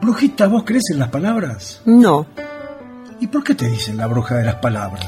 [0.00, 1.82] Brujita, ¿vos crees en las palabras?
[1.84, 2.26] No.
[3.20, 5.06] ¿Y por qué te dicen la bruja de las palabras?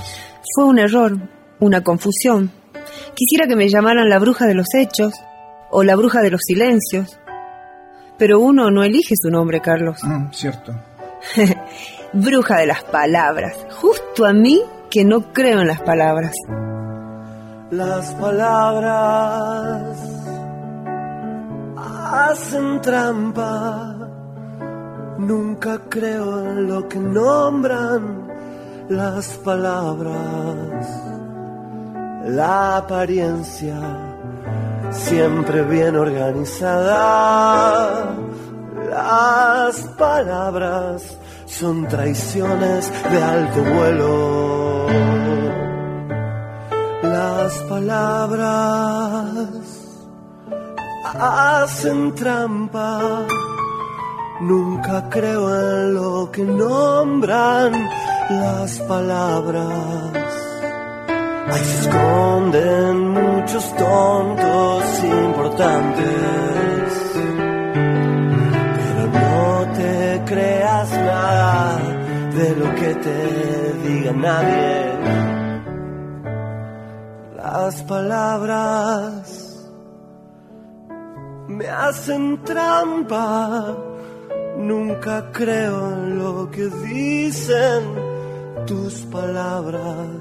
[0.54, 1.17] Fue un error,
[1.61, 2.51] una confusión.
[3.15, 5.15] Quisiera que me llamaran la bruja de los hechos
[5.71, 7.19] o la bruja de los silencios.
[8.19, 9.99] Pero uno no elige su nombre, Carlos.
[10.03, 10.74] Mm, cierto.
[12.13, 13.56] bruja de las palabras.
[13.81, 16.34] Justo a mí que no creo en las palabras.
[17.70, 19.98] Las palabras
[21.77, 23.91] hacen trampa.
[25.23, 28.29] Nunca creo en lo que nombran
[28.89, 30.89] las palabras.
[32.27, 33.79] La apariencia
[34.91, 36.97] siempre bien organizada.
[38.91, 41.16] Las palabras
[41.47, 44.87] son traiciones de alto vuelo.
[47.02, 49.52] Las palabras
[51.15, 53.25] hacen trampa.
[54.43, 57.73] Nunca creo en lo que nombran
[58.29, 59.68] las palabras.
[61.52, 66.92] Ahí se esconden muchos tontos importantes.
[68.78, 71.78] Pero no te creas nada
[72.34, 74.92] de lo que te diga nadie.
[77.36, 79.70] Las palabras
[81.46, 83.91] me hacen trampa.
[84.58, 87.83] Nunca creo en lo que dicen
[88.67, 90.20] tus palabras.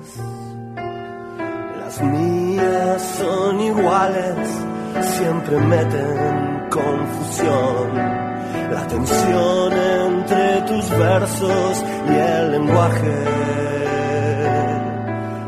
[1.79, 4.49] Las mías son iguales,
[5.17, 7.95] siempre meten confusión.
[8.71, 13.25] La tensión entre tus versos y el lenguaje.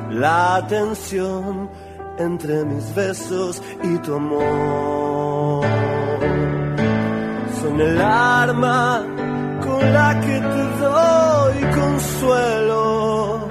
[0.10, 1.70] La tensión
[2.18, 5.43] entre mis besos y tu amor.
[7.64, 9.06] Son el arma
[9.64, 13.48] con la que te doy consuelo.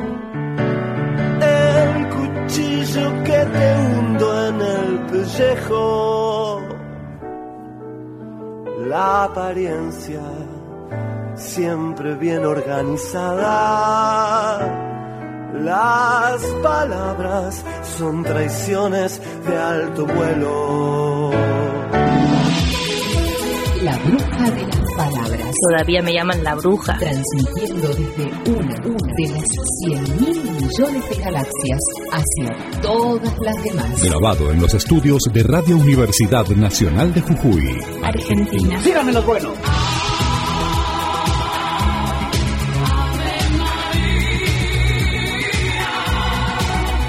[1.41, 6.61] El cuchillo que te hundo en el pellejo.
[8.87, 10.21] La apariencia
[11.35, 13.49] siempre bien organizada.
[15.55, 17.65] Las palabras
[17.97, 21.12] son traiciones de alto vuelo.
[23.83, 25.55] La bruja de las palabras.
[25.69, 26.97] Todavía me llaman la bruja.
[26.99, 29.49] Transmitiendo desde una, una de las
[29.85, 31.81] 100 mil millones de galaxias
[32.13, 34.05] hacia todas las demás.
[34.05, 37.77] Grabado en los estudios de Radio Universidad Nacional de Jujuy.
[38.05, 38.81] Argentina.
[38.83, 39.51] Síganme lo bueno.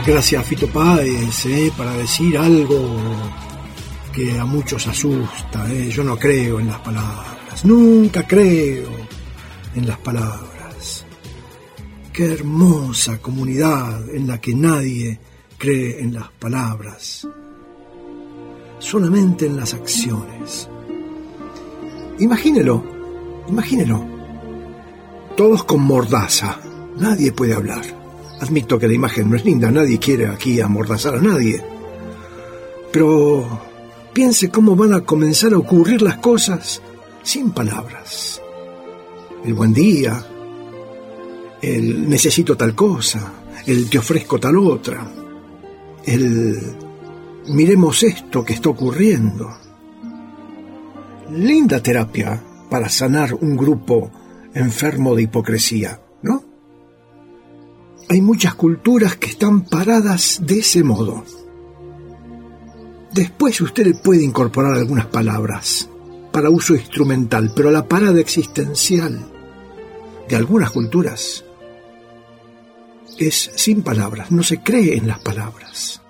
[0.08, 3.00] Gracias Fito Páez eh, para decir algo
[4.14, 5.70] que a muchos asusta.
[5.74, 5.90] eh.
[5.90, 8.88] Yo no creo en las palabras, nunca creo
[9.76, 11.06] en las palabras.
[12.14, 15.20] Qué hermosa comunidad en la que nadie
[15.58, 17.28] cree en las palabras,
[18.78, 20.70] solamente en las acciones.
[22.20, 22.84] Imagínelo,
[23.50, 24.06] imagínelo.
[25.36, 26.60] Todos con mordaza,
[27.00, 27.84] nadie puede hablar.
[28.40, 31.64] Admito que la imagen no es linda, nadie quiere aquí amordazar a nadie.
[32.92, 33.73] Pero
[34.14, 36.82] piense cómo van a comenzar a ocurrir las cosas
[37.24, 38.42] sin palabras.
[39.44, 40.26] El buen día,
[41.62, 43.34] el necesito tal cosa,
[43.66, 45.10] el te ofrezco tal otra,
[46.06, 46.58] el
[47.48, 49.50] miremos esto que está ocurriendo.
[51.32, 54.12] Linda terapia para sanar un grupo
[54.54, 56.44] enfermo de hipocresía, ¿no?
[58.10, 61.24] Hay muchas culturas que están paradas de ese modo.
[63.14, 65.88] Después usted puede incorporar algunas palabras
[66.32, 69.32] para uso instrumental, pero la parada existencial
[70.28, 71.46] de algunas culturas
[73.20, 76.02] es sin palabras, no se cree en las palabras.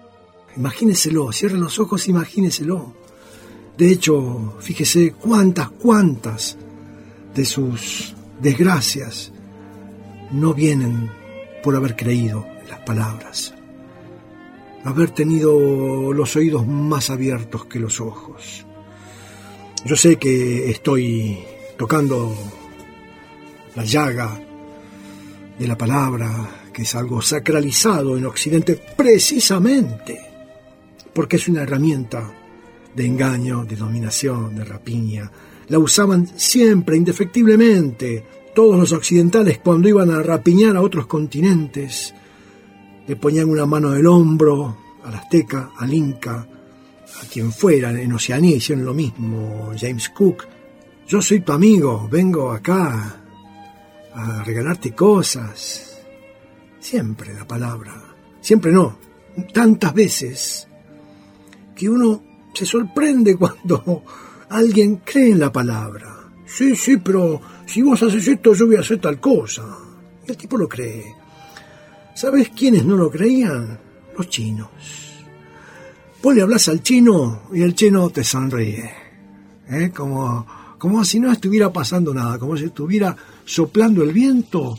[0.56, 2.94] Imagíneselo, cierre los ojos, imagíneselo.
[3.78, 6.58] De hecho, fíjese cuántas, cuántas
[7.36, 9.34] de sus desgracias
[10.32, 11.12] no vienen
[11.64, 13.54] por haber creído en las palabras,
[14.84, 18.66] haber tenido los oídos más abiertos que los ojos.
[19.86, 21.40] Yo sé que estoy
[21.78, 22.36] tocando
[23.76, 24.40] la llaga
[25.60, 30.34] de la palabra, que es algo sacralizado en Occidente precisamente
[31.14, 32.32] porque es una herramienta
[32.96, 35.32] de engaño, de dominación, de rapiña.
[35.68, 42.14] La usaban siempre, indefectiblemente, todos los occidentales cuando iban a rapiñar a otros continentes.
[43.08, 46.48] Le ponían una mano del hombro al azteca, al inca,
[47.22, 50.48] a quien fuera, en Oceanía hicieron lo mismo, James Cook,
[51.08, 53.22] Yo soy tu amigo, vengo acá
[54.14, 56.02] a regalarte cosas.
[56.80, 57.94] Siempre la palabra,
[58.40, 58.98] siempre no,
[59.54, 60.68] tantas veces
[61.76, 62.24] que uno
[62.54, 64.04] se sorprende cuando
[64.50, 66.16] alguien cree en la palabra.
[66.46, 69.64] Sí, sí, pero si vos haces esto, yo voy a hacer tal cosa.
[70.26, 71.16] El tipo lo cree.
[72.16, 73.80] ¿Sabes quiénes no lo creían?
[74.18, 74.70] Los chinos.
[76.22, 78.90] Vos le hablas al chino y el chino te sonríe.
[79.70, 79.92] ¿eh?
[79.94, 80.46] Como,
[80.78, 83.16] como si no estuviera pasando nada, como si estuviera
[83.46, 84.78] soplando el viento,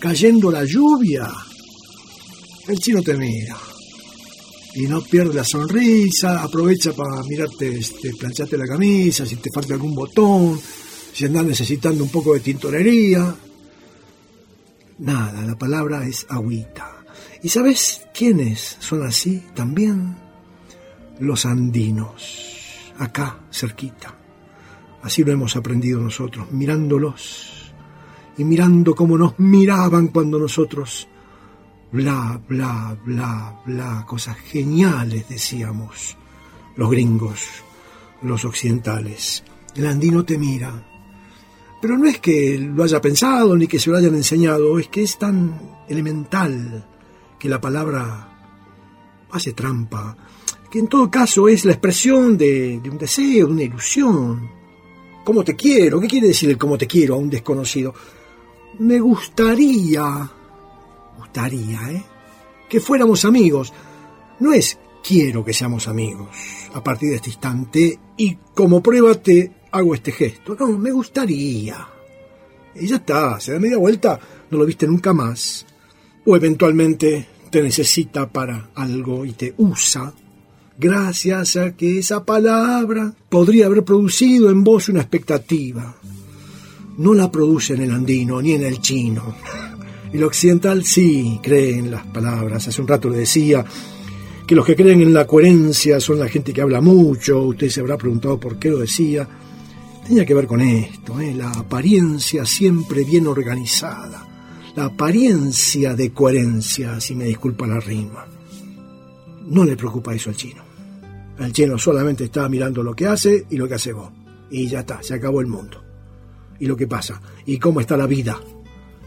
[0.00, 1.28] cayendo la lluvia.
[2.68, 3.56] El chino te mira
[4.74, 9.74] y no pierde la sonrisa, aprovecha para mirarte, este, plancharte la camisa, si te falta
[9.74, 10.58] algún botón,
[11.12, 13.34] si andas necesitando un poco de tintorería.
[14.98, 17.04] Nada, la palabra es agüita.
[17.42, 20.16] ¿Y sabes quiénes son así también?
[21.18, 24.14] Los andinos, acá cerquita.
[25.02, 27.72] Así lo hemos aprendido nosotros, mirándolos
[28.38, 31.08] y mirando cómo nos miraban cuando nosotros
[31.92, 36.16] bla, bla, bla, bla, cosas geniales, decíamos,
[36.76, 37.46] los gringos,
[38.22, 39.44] los occidentales.
[39.76, 40.91] El andino te mira.
[41.82, 45.02] Pero no es que lo haya pensado ni que se lo hayan enseñado, es que
[45.02, 46.86] es tan elemental
[47.40, 48.28] que la palabra
[49.32, 50.16] hace trampa,
[50.70, 54.48] que en todo caso es la expresión de, un deseo, de una ilusión.
[55.24, 56.00] ¿Cómo te quiero?
[56.00, 57.92] ¿Qué quiere decir el cómo te quiero a un desconocido?
[58.78, 60.30] Me gustaría
[61.18, 62.04] gustaría, ¿eh?
[62.68, 63.72] Que fuéramos amigos.
[64.38, 66.28] No es quiero que seamos amigos
[66.74, 70.56] a partir de este instante y como prueba te hago este gesto.
[70.78, 71.88] Me gustaría.
[72.74, 74.18] Y ya está, se da media vuelta,
[74.50, 75.66] no lo viste nunca más.
[76.24, 80.14] O eventualmente te necesita para algo y te usa
[80.78, 85.94] gracias a que esa palabra podría haber producido en vos una expectativa.
[86.98, 89.34] No la produce en el andino ni en el chino.
[90.12, 92.68] El occidental sí cree en las palabras.
[92.68, 93.64] Hace un rato le decía
[94.46, 97.40] que los que creen en la coherencia son la gente que habla mucho.
[97.42, 99.26] Usted se habrá preguntado por qué lo decía.
[100.06, 101.32] Tenía que ver con esto, ¿eh?
[101.32, 104.26] la apariencia siempre bien organizada.
[104.74, 108.26] La apariencia de coherencia, si me disculpa la rima.
[109.46, 110.62] No le preocupa eso al chino.
[111.38, 114.10] El chino solamente está mirando lo que hace y lo que hace vos.
[114.50, 115.82] Y ya está, se acabó el mundo.
[116.58, 117.20] Y lo que pasa.
[117.46, 118.40] Y cómo está la vida.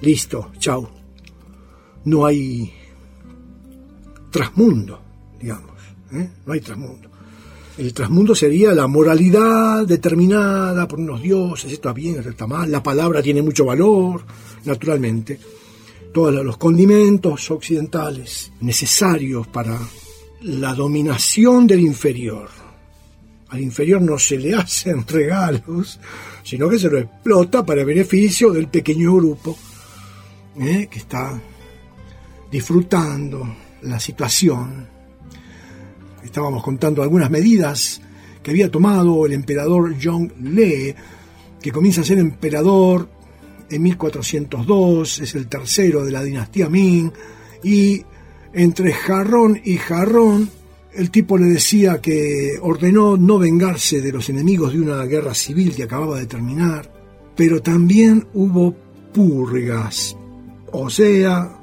[0.01, 0.89] Listo, chao.
[2.05, 2.71] No hay
[4.31, 5.01] trasmundo,
[5.39, 5.71] digamos.
[6.13, 6.29] ¿eh?
[6.45, 7.09] No hay trasmundo.
[7.77, 12.71] El trasmundo sería la moralidad determinada por unos dioses, esto está bien, esto está mal,
[12.71, 14.23] la palabra tiene mucho valor,
[14.63, 15.37] naturalmente.
[16.13, 19.77] Todos los condimentos occidentales necesarios para
[20.43, 22.47] la dominación del inferior.
[23.49, 25.99] Al inferior no se le hacen regalos,
[26.43, 29.57] sino que se lo explota para beneficio del pequeño grupo
[30.59, 30.87] ¿eh?
[30.89, 31.41] que está
[32.49, 34.94] disfrutando la situación.
[36.25, 38.01] Estábamos contando algunas medidas
[38.41, 40.95] que había tomado el emperador Zhong Le,
[41.61, 43.09] que comienza a ser emperador
[43.69, 47.11] en 1402, es el tercero de la dinastía Ming,
[47.63, 48.03] y
[48.53, 50.49] entre jarrón y jarrón,
[50.93, 55.75] el tipo le decía que ordenó no vengarse de los enemigos de una guerra civil
[55.75, 56.91] que acababa de terminar,
[57.35, 58.75] pero también hubo
[59.13, 60.15] purgas,
[60.71, 61.59] o sea,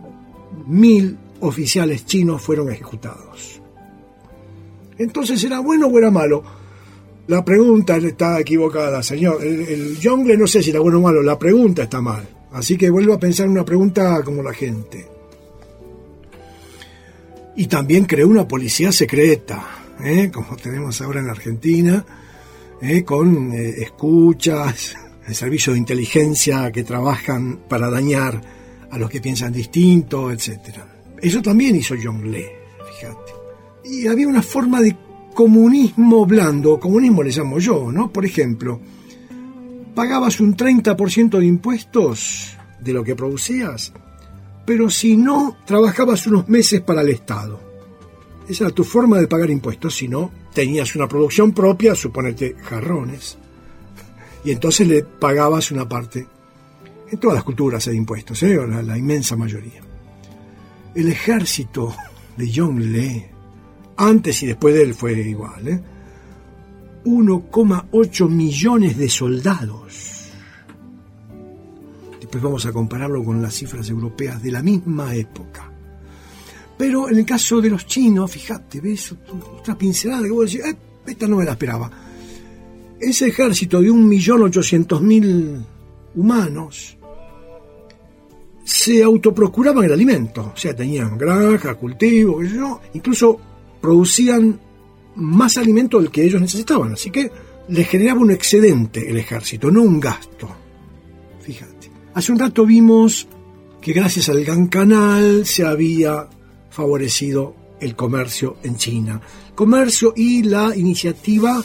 [0.67, 3.62] mil oficiales chinos fueron ejecutados.
[5.03, 6.43] Entonces, ¿era bueno o era malo?
[7.29, 9.43] La pregunta está equivocada, señor.
[9.45, 12.29] El, el no sé si era bueno o malo, la pregunta está mal.
[12.53, 15.07] Así que vuelvo a pensar en una pregunta como la gente.
[17.57, 19.65] Y también creó una policía secreta,
[20.03, 20.31] ¿eh?
[20.33, 22.05] como tenemos ahora en Argentina,
[22.81, 23.05] ¿eh?
[23.05, 28.41] con eh, escuchas, el servicio de inteligencia que trabajan para dañar
[28.91, 30.59] a los que piensan distinto, etc.
[31.21, 32.47] Eso también hizo John Lee,
[32.99, 33.42] fíjate.
[33.85, 34.97] Y había una forma de
[35.35, 38.13] comunismo blando, comunismo le llamo yo, ¿no?
[38.13, 38.81] Por ejemplo,
[39.95, 43.93] pagabas un 30% de impuestos de lo que producías,
[44.65, 47.61] pero si no, trabajabas unos meses para el Estado.
[48.49, 53.39] Esa era tu forma de pagar impuestos, si no, tenías una producción propia, suponete jarrones,
[54.45, 56.27] y entonces le pagabas una parte
[57.13, 58.59] en todas las culturas hay impuestos, ¿eh?
[58.67, 59.83] la, inmensa mayoría.
[60.95, 61.95] El ejército
[62.39, 63.27] de Lee,
[63.97, 65.83] antes y después de él fue igual, ¿eh?
[67.05, 70.31] 1,8 millones de soldados.
[72.21, 75.71] Después vamos a compararlo con las cifras europeas de la misma época.
[76.79, 79.15] Pero en el caso de los chinos, fíjate, ves
[79.59, 81.91] otra pincelada que vos decís, eh, esta no me la esperaba.
[83.01, 85.65] ese ejército de 1.800.000
[86.15, 86.97] humanos
[88.65, 92.41] se autoprocuraban el alimento, o sea, tenían granja, cultivo,
[92.95, 93.41] incluso
[93.83, 94.59] producían
[95.17, 97.31] más alimento del que ellos necesitaban, así que
[97.69, 100.49] les generaba un excedente el ejército, no un gasto.
[101.43, 101.91] Fíjate.
[102.15, 103.27] Hace un rato vimos
[103.81, 106.29] que gracias al Gran Canal se había
[106.71, 109.21] favorecido el comercio en China.
[109.55, 111.63] Comercio y la iniciativa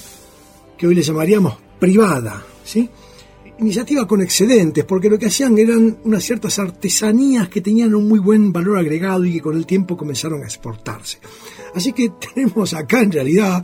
[0.78, 2.90] que hoy le llamaríamos privada, ¿sí?
[3.60, 8.20] Iniciativa con excedentes, porque lo que hacían eran unas ciertas artesanías que tenían un muy
[8.20, 11.18] buen valor agregado y que con el tiempo comenzaron a exportarse.
[11.74, 13.64] Así que tenemos acá en realidad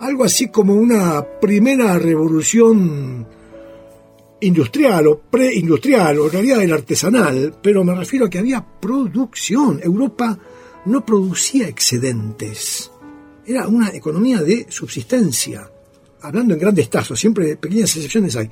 [0.00, 3.26] algo así como una primera revolución
[4.40, 9.80] industrial o preindustrial, o en realidad el artesanal, pero me refiero a que había producción.
[9.82, 10.38] Europa
[10.86, 12.90] no producía excedentes.
[13.46, 15.70] Era una economía de subsistencia.
[16.22, 18.50] Hablando en grandes tazos, siempre pequeñas excepciones hay.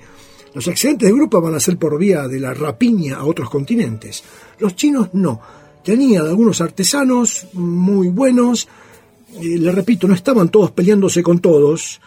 [0.55, 4.23] Los excedentes de Europa van a ser por vía de la rapiña a otros continentes.
[4.59, 5.41] Los chinos no.
[5.85, 8.69] Tenían algunos artesanos muy buenos.
[9.41, 12.01] Eh, le repito, no estaban todos peleándose con todos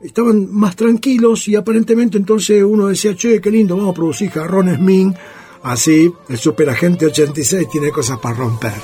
[0.00, 4.78] estaban más tranquilos y aparentemente entonces uno decía, che, qué lindo, vamos a producir jarrones
[4.78, 5.14] Ming,
[5.62, 8.74] así el superagente 86 tiene cosas para romper.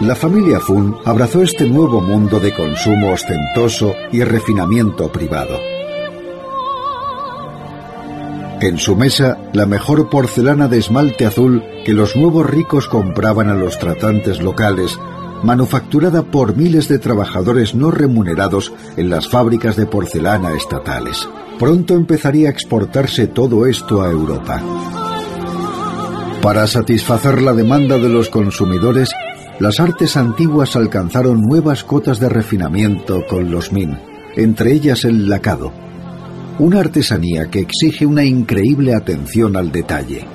[0.00, 5.79] La familia Fun abrazó este nuevo mundo de consumo ostentoso y refinamiento privado.
[8.60, 13.54] En su mesa, la mejor porcelana de esmalte azul que los nuevos ricos compraban a
[13.54, 14.98] los tratantes locales
[15.42, 21.26] manufacturada por miles de trabajadores no remunerados en las fábricas de porcelana estatales.
[21.58, 24.62] Pronto empezaría a exportarse todo esto a Europa.
[26.42, 29.10] Para satisfacer la demanda de los consumidores,
[29.58, 33.98] las artes antiguas alcanzaron nuevas cotas de refinamiento con los min,
[34.36, 35.72] entre ellas el lacado,
[36.58, 40.26] una artesanía que exige una increíble atención al detalle.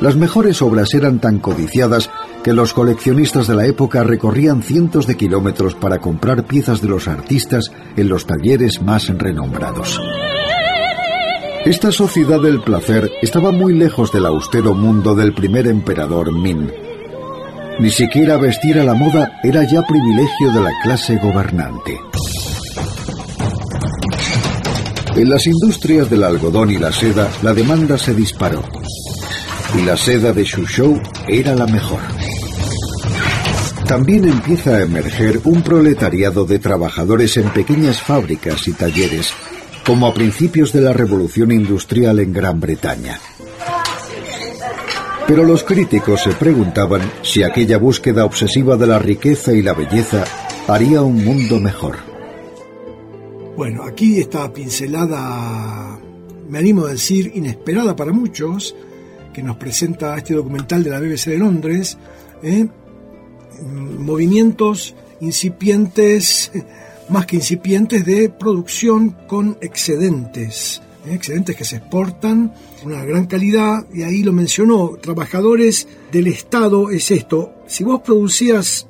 [0.00, 2.10] Las mejores obras eran tan codiciadas
[2.42, 7.08] que los coleccionistas de la época recorrían cientos de kilómetros para comprar piezas de los
[7.08, 10.00] artistas en los talleres más renombrados.
[11.64, 16.70] Esta sociedad del placer estaba muy lejos del austero mundo del primer emperador Min.
[17.78, 21.98] Ni siquiera vestir a la moda era ya privilegio de la clase gobernante.
[25.16, 28.62] En las industrias del algodón y la seda, la demanda se disparó.
[29.78, 32.00] Y la seda de Shuzhou era la mejor.
[33.86, 39.32] También empieza a emerger un proletariado de trabajadores en pequeñas fábricas y talleres,
[39.86, 43.20] como a principios de la revolución industrial en Gran Bretaña.
[45.28, 50.24] Pero los críticos se preguntaban si aquella búsqueda obsesiva de la riqueza y la belleza
[50.66, 52.13] haría un mundo mejor.
[53.56, 56.00] Bueno, aquí esta pincelada,
[56.48, 58.74] me animo a decir, inesperada para muchos,
[59.32, 61.96] que nos presenta este documental de la BBC de Londres,
[62.42, 62.66] ¿eh?
[63.62, 66.50] movimientos incipientes,
[67.10, 70.82] más que incipientes, de producción con excedentes.
[71.06, 71.14] ¿eh?
[71.14, 72.52] excedentes que se exportan,
[72.84, 78.88] una gran calidad, y ahí lo mencionó, trabajadores del Estado es esto, si vos producías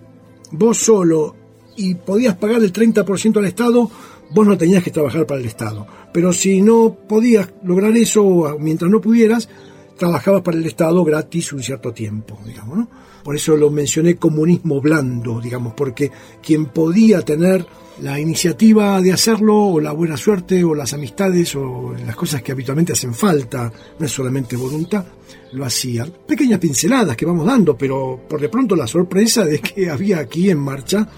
[0.52, 1.37] vos solo
[1.76, 3.90] y podías pagar el 30% al Estado,
[4.35, 5.87] vos no tenías que trabajar para el Estado.
[6.12, 9.49] Pero si no podías lograr eso, mientras no pudieras,
[9.97, 12.88] trabajabas para el Estado gratis un cierto tiempo, digamos, ¿no?
[13.23, 16.11] Por eso lo mencioné comunismo blando, digamos, porque
[16.43, 17.64] quien podía tener
[18.03, 22.53] la iniciativa de hacerlo, o la buena suerte, o las amistades, o las cosas que
[22.53, 25.07] habitualmente hacen falta, no es solamente voluntad,
[25.53, 26.07] lo hacía.
[26.26, 30.50] Pequeñas pinceladas que vamos dando, pero por de pronto la sorpresa de que había aquí
[30.50, 31.09] en marcha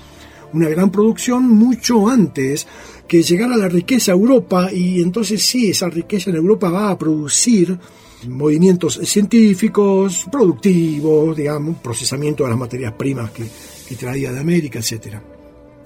[0.57, 2.67] una gran producción mucho antes
[3.07, 6.99] que llegara la riqueza a Europa y entonces sí, esa riqueza en Europa va a
[6.99, 7.79] producir
[8.29, 13.45] movimientos científicos, productivos, digamos, procesamiento de las materias primas que,
[13.95, 15.19] traía de América, etc.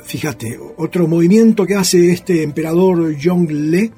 [0.03, 3.15] Fíjate, otro movimiento que hace este emperador
[3.51, 3.93] Le,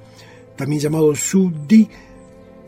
[0.56, 1.88] también llamado Su Di,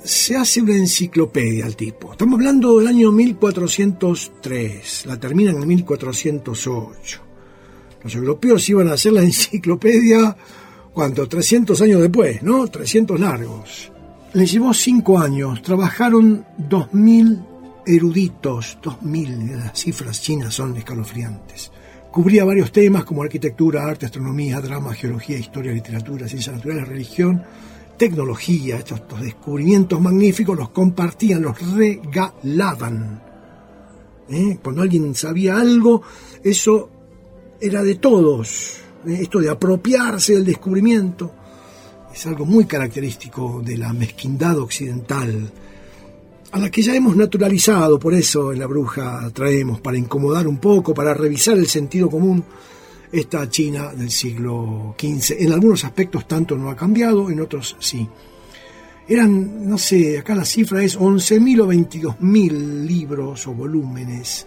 [0.04, 2.12] se hace una enciclopedia al tipo.
[2.12, 7.33] Estamos hablando del año 1403, la termina en el 1408.
[8.04, 10.36] Los europeos iban a hacer la enciclopedia,
[10.92, 11.26] ¿cuánto?
[11.26, 12.68] 300 años después, ¿no?
[12.68, 13.90] 300 largos.
[14.34, 17.40] Les llevó cinco años, trabajaron dos mil
[17.86, 21.70] eruditos, dos mil, las cifras chinas son escalofriantes.
[22.10, 27.42] Cubría varios temas como arquitectura, arte, astronomía, drama, geología, historia, literatura, ciencias naturales, religión,
[27.96, 28.76] tecnología.
[28.76, 33.22] Estos, descubrimientos magníficos los compartían, los regalaban.
[34.28, 34.58] ¿Eh?
[34.62, 36.02] Cuando alguien sabía algo,
[36.42, 36.90] eso
[37.64, 38.76] era de todos.
[39.06, 41.32] Esto de apropiarse del descubrimiento
[42.12, 45.50] es algo muy característico de la mezquindad occidental,
[46.52, 50.58] a la que ya hemos naturalizado, por eso en la bruja traemos, para incomodar un
[50.58, 52.44] poco, para revisar el sentido común,
[53.10, 55.36] esta China del siglo XV.
[55.40, 58.06] En algunos aspectos tanto no ha cambiado, en otros sí.
[59.08, 64.46] Eran, no sé, acá la cifra es 11.000 o 22.000 libros o volúmenes.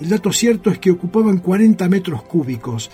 [0.00, 2.90] El dato cierto es que ocupaban 40 metros cúbicos.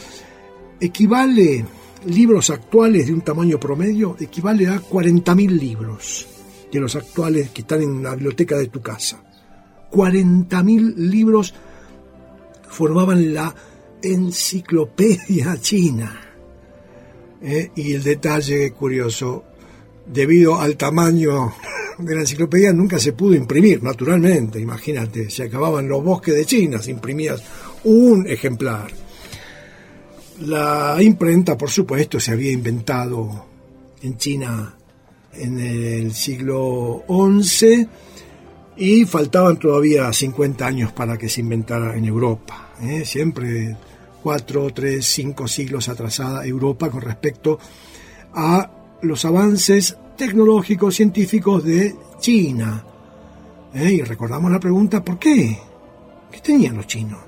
[0.81, 1.65] Equivale,
[2.07, 6.29] libros actuales de un tamaño promedio, equivale a 40.000 libros
[6.71, 9.23] de los actuales que están en la biblioteca de tu casa.
[9.91, 11.55] 40.000 libros
[12.69, 13.55] formaban la
[14.03, 16.21] enciclopedia china.
[17.43, 19.45] Eh, y el detalle curioso,
[20.07, 21.53] debido al tamaño
[21.99, 26.79] de la enciclopedia nunca se pudo imprimir, naturalmente, imagínate, se acababan los bosques de China,
[26.79, 27.43] se imprimías
[27.85, 28.91] un ejemplar.
[30.41, 33.47] La imprenta, por supuesto, se había inventado
[34.03, 34.75] en China
[35.35, 37.89] en el siglo XI
[38.77, 42.73] y faltaban todavía 50 años para que se inventara en Europa.
[42.83, 43.05] ¿eh?
[43.05, 43.77] Siempre
[44.23, 47.59] cuatro, tres, cinco siglos atrasada Europa con respecto
[48.35, 48.71] a
[49.03, 52.85] los avances tecnológicos, científicos de China.
[53.75, 53.93] ¿Eh?
[53.93, 55.59] Y recordamos la pregunta, ¿por qué?
[56.31, 57.21] ¿Qué tenían los chinos?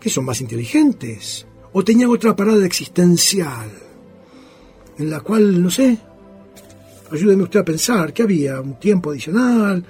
[0.00, 1.46] ¿Que son más inteligentes?
[1.72, 3.70] ¿O tenían otra parada existencial?
[4.98, 5.98] En la cual, no sé,
[7.10, 9.84] ayúdeme usted a pensar, que había un tiempo adicional,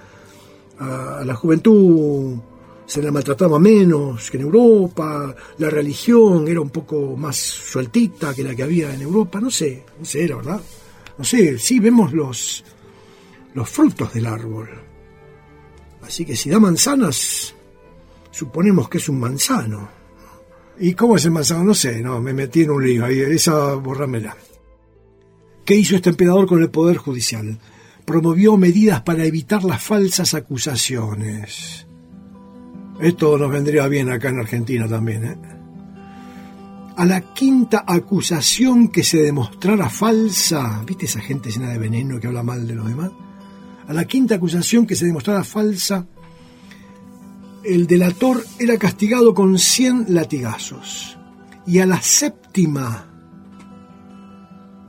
[0.78, 2.38] a la juventud
[2.86, 8.44] se la maltrataba menos que en Europa, la religión era un poco más sueltita que
[8.44, 10.60] la que había en Europa, no sé, no sé, era verdad.
[11.18, 12.64] No sé, sí vemos los,
[13.54, 14.68] los frutos del árbol.
[16.02, 17.54] Así que si da manzanas,
[18.30, 19.88] suponemos que es un manzano.
[20.78, 21.64] ¿Y cómo es el manzano?
[21.64, 24.36] No sé, no, me metí en un lío, esa borrámela.
[25.64, 27.58] ¿Qué hizo este emperador con el poder judicial?
[28.04, 31.86] Promovió medidas para evitar las falsas acusaciones
[33.00, 35.24] esto nos vendría bien acá en Argentina también.
[35.24, 35.36] ¿eh?
[36.96, 42.28] A la quinta acusación que se demostrara falsa, ¿viste esa gente llena de veneno que
[42.28, 43.10] habla mal de los demás?
[43.88, 46.06] A la quinta acusación que se demostrara falsa,
[47.64, 51.18] el delator era castigado con 100 latigazos.
[51.66, 53.10] Y a la séptima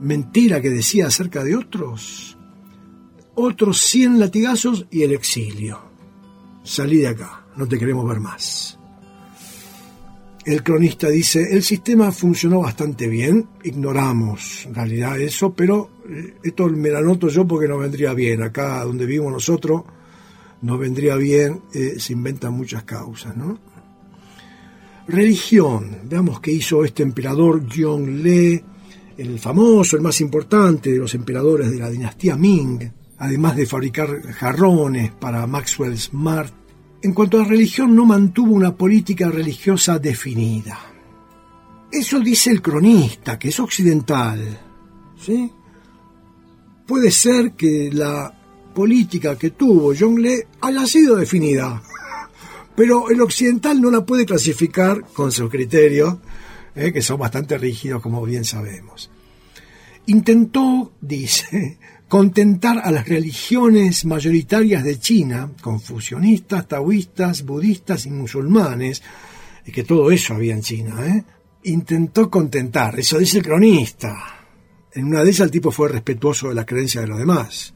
[0.00, 2.38] mentira que decía acerca de otros,
[3.34, 5.80] otros 100 latigazos y el exilio.
[6.62, 8.75] Salí de acá no te queremos ver más.
[10.46, 16.68] El cronista dice, el sistema funcionó bastante bien, ignoramos en realidad eso, pero eh, esto
[16.68, 18.44] me lo anoto yo porque nos vendría bien.
[18.44, 19.82] Acá donde vivimos nosotros,
[20.62, 23.58] nos vendría bien, eh, se inventan muchas causas, ¿no?
[25.08, 28.64] Religión, veamos qué hizo este emperador Le,
[29.18, 34.22] el famoso, el más importante de los emperadores de la dinastía Ming, además de fabricar
[34.22, 36.65] jarrones para Maxwell Smart,
[37.06, 40.76] en cuanto a religión, no mantuvo una política religiosa definida.
[41.88, 44.58] Eso dice el cronista, que es occidental.
[45.16, 45.48] ¿sí?
[46.84, 48.36] Puede ser que la
[48.74, 51.80] política que tuvo Le haya sido definida,
[52.74, 56.16] pero el occidental no la puede clasificar con sus criterios,
[56.74, 56.92] ¿eh?
[56.92, 59.12] que son bastante rígidos, como bien sabemos.
[60.06, 69.02] Intentó, dice, contentar a las religiones mayoritarias de China, confucionistas, taoístas, budistas y musulmanes,
[69.64, 71.24] y que todo eso había en China, ¿eh?
[71.64, 74.16] intentó contentar, eso dice el cronista.
[74.92, 77.74] En una de esas el tipo fue respetuoso de la creencia de los demás.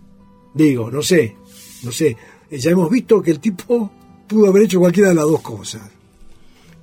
[0.54, 1.36] Digo, no sé,
[1.82, 2.16] no sé,
[2.50, 3.90] ya hemos visto que el tipo
[4.26, 5.82] pudo haber hecho cualquiera de las dos cosas.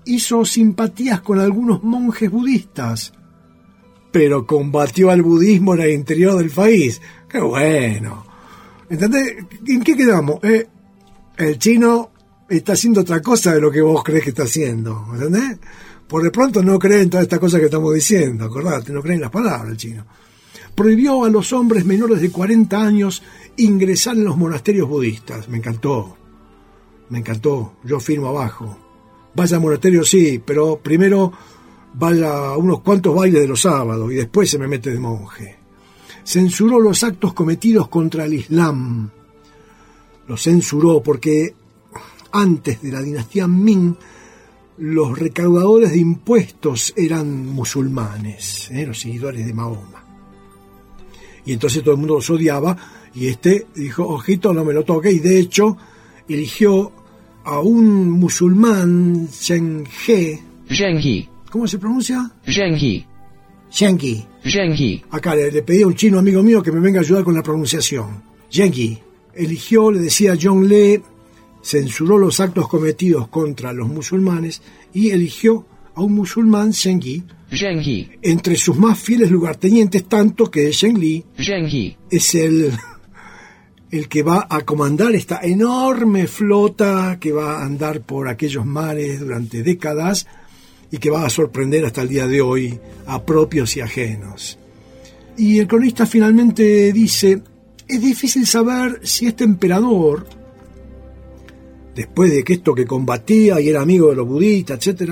[0.06, 3.14] Hizo simpatías con algunos monjes budistas,
[4.12, 7.02] pero combatió al budismo en el interior del país.
[7.30, 8.26] ¡Qué bueno!
[8.90, 9.36] ¿Entendés?
[9.68, 10.44] ¿En qué quedamos?
[10.44, 10.68] Eh,
[11.38, 12.12] el chino
[12.50, 15.06] está haciendo otra cosa de lo que vos crees que está haciendo.
[15.14, 15.60] ¿Entendés?
[16.08, 19.16] Por de pronto no creen en todas estas cosas que estamos diciendo, acordate, no creen
[19.16, 20.06] en las palabras el chino.
[20.74, 23.24] Prohibió a los hombres menores de 40 años
[23.58, 25.50] ingresar en los monasterios budistas.
[25.50, 26.16] Me encantó.
[27.10, 27.74] Me encantó.
[27.84, 28.78] Yo firmo abajo.
[29.36, 31.34] Vaya al monasterio, sí, pero primero
[31.94, 35.57] vaya a unos cuantos bailes de los sábados y después se me mete de monje.
[36.28, 39.10] Censuró los actos cometidos contra el Islam.
[40.28, 41.54] Los censuró porque
[42.34, 43.96] antes de la dinastía Ming
[44.80, 48.86] los recaudadores de impuestos eran musulmanes, ¿eh?
[48.86, 50.04] los seguidores de Mahoma.
[51.46, 52.76] Y entonces todo el mundo los odiaba
[53.16, 55.78] y este dijo, ojito, no me lo toque, y de hecho
[56.28, 56.92] eligió
[57.46, 60.42] a un musulmán, Zheng He,
[61.50, 62.30] ¿Cómo se pronuncia?
[63.72, 67.04] Zheng Zheng Acá le, le pedí a un chino amigo mío que me venga a
[67.04, 68.24] ayudar con la pronunciación.
[68.52, 68.98] Zhengyi
[69.34, 71.02] eligió, le decía John Lee,
[71.62, 74.62] censuró los actos cometidos contra los musulmanes
[74.94, 77.24] y eligió a un musulmán, Zhengyi,
[78.22, 81.26] entre sus más fieles lugartenientes, tanto que Zhengli
[82.10, 82.72] es el,
[83.92, 89.20] el que va a comandar esta enorme flota que va a andar por aquellos mares
[89.20, 90.28] durante décadas
[90.92, 94.58] y que va a sorprender hasta el día de hoy a propios y ajenos.
[95.38, 97.42] Y el cronista finalmente dice,
[97.88, 100.26] es difícil saber si este emperador,
[101.96, 105.12] después de que esto que combatía y era amigo de los budistas, etc.,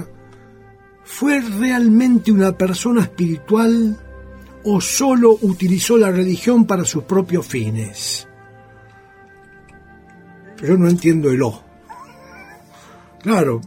[1.03, 3.97] fue realmente una persona espiritual
[4.63, 8.27] o solo utilizó la religión para sus propios fines.
[10.61, 11.61] Yo no entiendo el O.
[13.21, 13.61] Claro,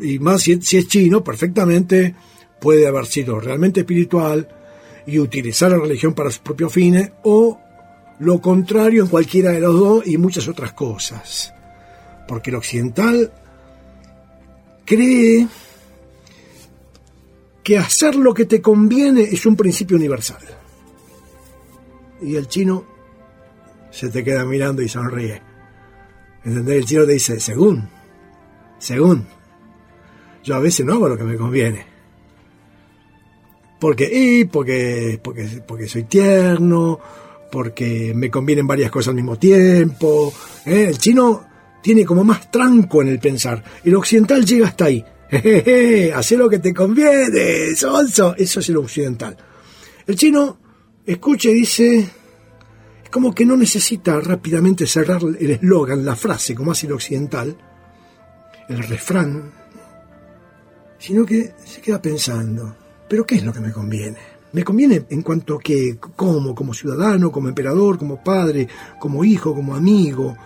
[0.00, 2.14] y más si, si es chino, perfectamente
[2.60, 4.48] puede haber sido realmente espiritual
[5.06, 7.58] y utilizar la religión para sus propios fines o
[8.20, 11.52] lo contrario en cualquiera de los dos y muchas otras cosas.
[12.28, 13.32] Porque el occidental
[14.84, 15.48] cree
[17.62, 20.42] que hacer lo que te conviene es un principio universal.
[22.22, 22.84] Y el chino
[23.90, 25.42] se te queda mirando y sonríe.
[26.44, 26.76] ¿Entendés?
[26.76, 27.88] El chino te dice, según,
[28.78, 29.39] según.
[30.42, 31.86] Yo a veces no hago lo que me conviene.
[33.78, 37.00] Porque, y porque, porque, porque soy tierno,
[37.50, 40.32] porque me convienen varias cosas al mismo tiempo.
[40.66, 40.86] ¿eh?
[40.88, 41.46] El chino
[41.82, 43.62] tiene como más tranco en el pensar.
[43.82, 45.04] El occidental llega hasta ahí.
[46.14, 48.34] Hace lo que te conviene, sonso.
[48.36, 49.36] Eso es el occidental.
[50.06, 50.58] El chino
[51.06, 56.72] escucha y dice, es como que no necesita rápidamente cerrar el eslogan, la frase, como
[56.72, 57.56] hace el occidental,
[58.68, 59.59] el refrán,
[61.00, 62.76] sino que se queda pensando,
[63.08, 64.18] ¿pero qué es lo que me conviene?
[64.52, 69.74] Me conviene en cuanto que, como, como ciudadano, como emperador, como padre, como hijo, como
[69.74, 70.36] amigo,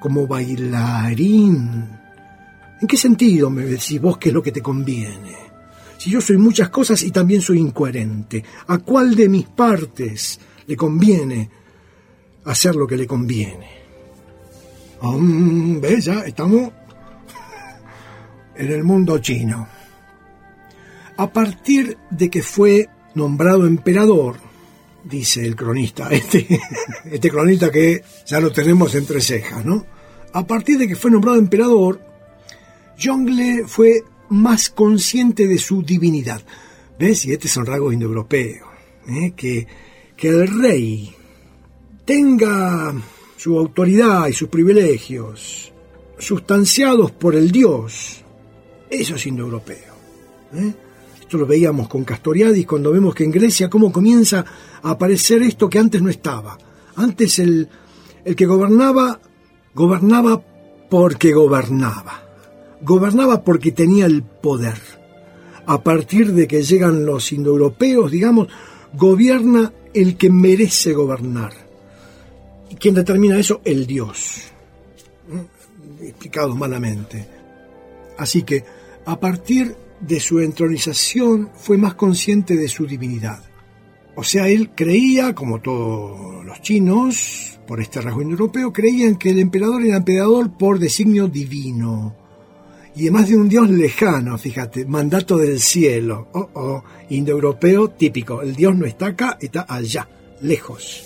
[0.00, 1.88] como bailarín.
[2.80, 5.34] ¿En qué sentido me decís vos qué es lo que te conviene?
[5.98, 10.76] Si yo soy muchas cosas y también soy incoherente, ¿a cuál de mis partes le
[10.76, 11.50] conviene
[12.44, 13.68] hacer lo que le conviene?
[15.80, 16.04] ¿Ves?
[16.04, 16.70] Ya estamos
[18.54, 19.66] en el mundo chino.
[21.16, 24.36] A partir de que fue nombrado emperador,
[25.04, 26.60] dice el cronista, este,
[27.10, 29.86] este cronista que ya lo tenemos entre cejas, ¿no?
[30.32, 32.00] A partir de que fue nombrado emperador,
[33.00, 36.42] Jongle fue más consciente de su divinidad.
[36.98, 37.24] ¿Ves?
[37.26, 38.66] Y este es un rasgo indoeuropeo.
[39.08, 39.32] ¿eh?
[39.36, 39.66] Que,
[40.16, 41.14] que el rey
[42.04, 42.94] tenga
[43.36, 45.72] su autoridad y sus privilegios
[46.18, 48.24] sustanciados por el dios,
[48.88, 49.94] eso es indoeuropeo.
[50.54, 50.74] ¿eh?
[51.24, 54.44] Esto lo veíamos con Castoriadis cuando vemos que en Grecia cómo comienza
[54.82, 56.58] a aparecer esto que antes no estaba.
[56.96, 57.66] Antes el,
[58.26, 59.18] el que gobernaba,
[59.74, 60.42] gobernaba
[60.90, 62.22] porque gobernaba.
[62.82, 64.76] Gobernaba porque tenía el poder.
[65.64, 68.48] A partir de que llegan los indoeuropeos, digamos,
[68.92, 71.54] gobierna el que merece gobernar.
[72.68, 73.62] ¿Y quién determina eso?
[73.64, 74.42] El Dios.
[75.32, 76.06] ¿Eh?
[76.08, 77.26] Explicado malamente.
[78.18, 78.62] Así que,
[79.06, 83.42] a partir de su entronización fue más consciente de su divinidad.
[84.16, 89.40] O sea, él creía, como todos los chinos, por este rasgo indoeuropeo, creían que el
[89.40, 92.14] emperador era emperador por designio divino.
[92.94, 96.28] Y además de un dios lejano, fíjate, mandato del cielo.
[96.32, 98.40] Oh, oh, indoeuropeo típico.
[98.40, 100.08] El dios no está acá, está allá,
[100.42, 101.02] lejos.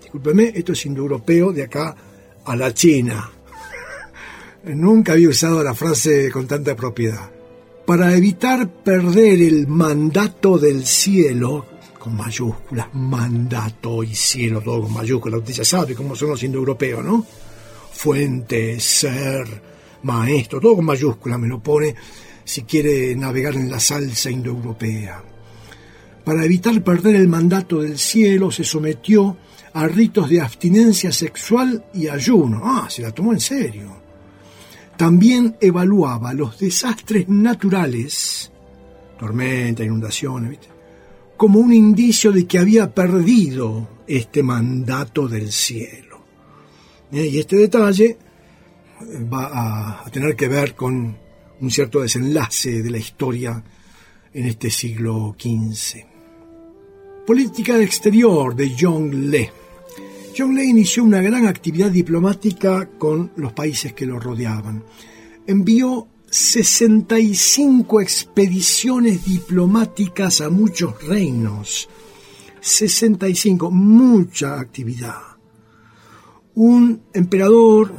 [0.00, 1.94] Discúlpeme, esto es indoeuropeo de acá
[2.42, 3.30] a la China.
[4.64, 7.39] Nunca había usado la frase con tanta propiedad
[7.86, 11.66] para evitar perder el mandato del cielo,
[11.98, 17.04] con mayúsculas, mandato y cielo, todo con mayúsculas, usted ya sabe cómo son los indoeuropeos,
[17.04, 17.26] ¿no?
[17.92, 19.62] Fuente, ser,
[20.02, 21.94] maestro, todo con mayúsculas me lo pone
[22.44, 25.22] si quiere navegar en la salsa indoeuropea.
[26.24, 29.36] Para evitar perder el mandato del cielo se sometió
[29.72, 32.60] a ritos de abstinencia sexual y ayuno.
[32.64, 33.99] Ah, se la tomó en serio
[35.00, 38.52] también evaluaba los desastres naturales,
[39.18, 40.58] tormenta, inundaciones,
[41.38, 46.22] como un indicio de que había perdido este mandato del cielo.
[47.10, 48.18] Eh, y este detalle eh,
[49.24, 51.16] va a tener que ver con
[51.62, 53.64] un cierto desenlace de la historia
[54.34, 56.04] en este siglo XV.
[57.26, 59.48] Política exterior de John Lee.
[60.36, 64.84] John Ley inició una gran actividad diplomática con los países que lo rodeaban.
[65.46, 71.88] Envió 65 expediciones diplomáticas a muchos reinos,
[72.60, 75.20] 65, mucha actividad.
[76.54, 77.92] Un emperador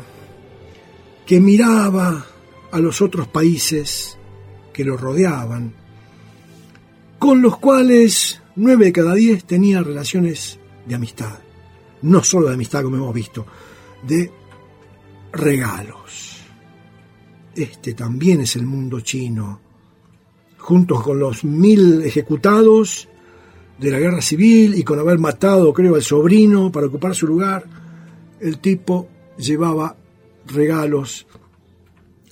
[1.26, 2.26] que miraba
[2.72, 4.18] a los otros países
[4.72, 5.74] que lo rodeaban,
[7.20, 11.40] con los cuales nueve de cada diez tenía relaciones de amistad.
[12.04, 13.46] No solo de amistad, como hemos visto,
[14.08, 14.32] de
[15.32, 16.38] regalos.
[17.56, 19.60] Este también es el mundo chino.
[20.58, 23.08] Juntos con los mil ejecutados
[23.78, 27.66] de la guerra civil y con haber matado, creo, al sobrino para ocupar su lugar,
[28.40, 29.96] el tipo llevaba
[30.46, 31.26] regalos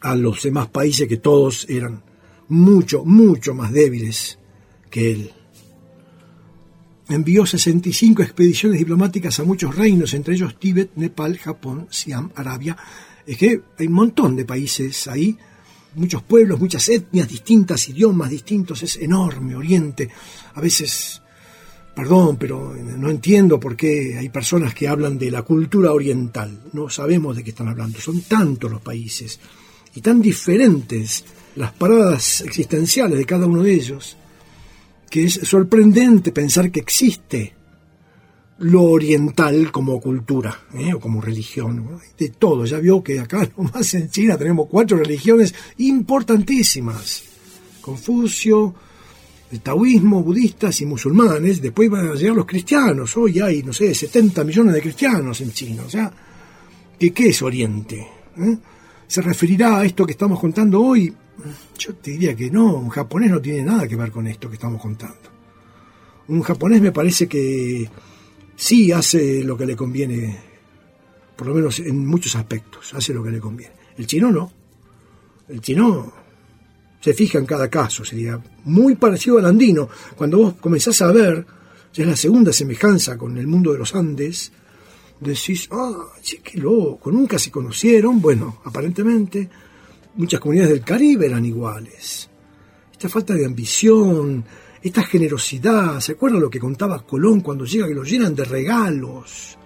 [0.02, 2.04] a los demás países que todos eran
[2.48, 4.40] mucho, mucho más débiles
[4.90, 5.34] que él.
[7.10, 12.78] Envió 65 expediciones diplomáticas a muchos reinos, entre ellos Tíbet, Nepal, Japón, Siam, Arabia.
[13.26, 15.36] Es que hay un montón de países ahí,
[15.96, 20.08] muchos pueblos, muchas etnias distintas, idiomas distintos, es enorme Oriente.
[20.54, 21.20] A veces,
[21.96, 26.62] perdón, pero no entiendo por qué hay personas que hablan de la cultura oriental.
[26.74, 28.00] No sabemos de qué están hablando.
[28.00, 29.40] Son tantos los países
[29.96, 34.16] y tan diferentes las paradas existenciales de cada uno de ellos,
[35.10, 37.54] que es sorprendente pensar que existe
[38.60, 40.94] lo oriental como cultura ¿eh?
[40.94, 42.66] o como religión, de todo.
[42.66, 47.24] Ya vio que acá nomás en China tenemos cuatro religiones importantísimas.
[47.82, 48.76] Confucio,
[49.52, 51.62] el taoísmo, budistas y musulmanes.
[51.62, 53.16] Después van a llegar los cristianos.
[53.18, 55.84] Hoy hay, no sé, 70 millones de cristianos en China.
[55.86, 56.12] O sea,
[57.00, 58.08] ¿qué, es Oriente?
[58.38, 58.58] ¿Eh?
[59.08, 61.14] ¿Se referirá a esto que estamos contando hoy?
[61.78, 64.56] Yo te diría que no, un japonés no tiene nada que ver con esto que
[64.56, 65.30] estamos contando.
[66.28, 67.90] Un japonés me parece que
[68.56, 70.38] sí hace lo que le conviene,
[71.36, 73.74] por lo menos en muchos aspectos, hace lo que le conviene.
[73.98, 74.52] El chino no.
[75.48, 76.14] El chino
[77.02, 79.90] se fija en cada caso, sería muy parecido al andino.
[80.16, 81.46] Cuando vos comenzás a ver,
[81.94, 84.52] ya es la segunda semejanza con el mundo de los Andes,
[85.20, 88.22] decís, ah, che, qué loco, nunca se conocieron.
[88.22, 89.50] Bueno, aparentemente
[90.20, 92.30] muchas comunidades del Caribe eran iguales.
[92.92, 94.44] Esta falta de ambición,
[94.84, 99.58] esta generosidad, ¿se acuerdan lo que contaba Colón cuando llega que los llenan de regalos?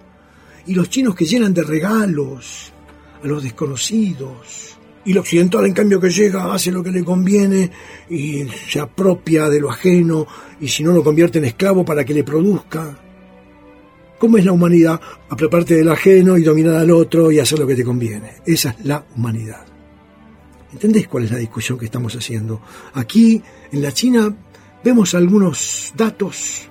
[0.66, 2.72] Y los chinos que llenan de regalos
[3.22, 4.78] a los desconocidos.
[5.04, 7.70] Y el occidental, en cambio, que llega, hace lo que le conviene
[8.08, 10.26] y se apropia de lo ajeno
[10.60, 12.96] y si no lo convierte en esclavo para que le produzca.
[14.20, 15.00] ¿Cómo es la humanidad?
[15.28, 18.34] Apropiarte del ajeno y dominar al otro y hacer lo que te conviene.
[18.46, 19.73] Esa es la humanidad.
[20.74, 22.60] ¿Entendés cuál es la discusión que estamos haciendo?
[22.94, 24.34] Aquí, en la China,
[24.82, 26.68] vemos algunos datos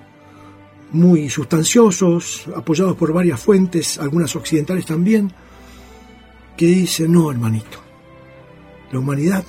[0.92, 5.32] muy sustanciosos, apoyados por varias fuentes, algunas occidentales también,
[6.58, 7.80] que dicen, no, hermanito,
[8.92, 9.46] la humanidad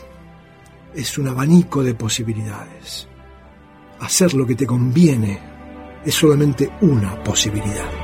[0.95, 3.09] es un abanico de posibilidades.
[3.99, 5.41] Hacer lo que te conviene
[6.05, 8.04] es solamente una posibilidad.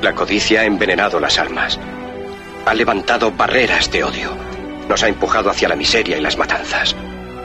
[0.00, 1.78] La codicia ha envenenado las almas.
[2.64, 4.30] Ha levantado barreras de odio.
[4.88, 6.94] Nos ha empujado hacia la miseria y las matanzas.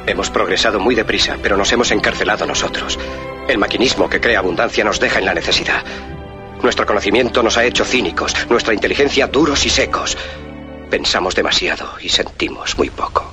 [0.06, 3.00] Hemos progresado muy deprisa, pero nos hemos encarcelado nosotros.
[3.48, 5.84] El maquinismo que crea abundancia nos deja en la necesidad.
[6.62, 10.18] Nuestro conocimiento nos ha hecho cínicos, nuestra inteligencia duros y secos.
[10.90, 13.33] Pensamos demasiado y sentimos muy poco.